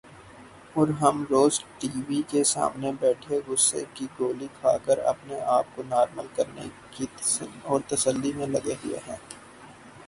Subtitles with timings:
[0.75, 5.75] اور ہم روز ٹی وی کے سامنے بیٹھے غصے کی گولی کھا کر اپنے آپ
[5.75, 6.67] کو نارمل کرنے
[7.65, 9.17] اور تسلی میں لگے ہوئے ہیں۔